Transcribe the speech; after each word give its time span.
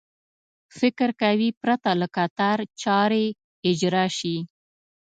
فکر 0.79 1.09
کوي 1.21 1.49
پرته 1.61 1.89
له 2.01 2.07
کتار 2.17 2.57
چارې 2.83 3.23
اجرا 3.69 4.05
شي. 4.17 4.37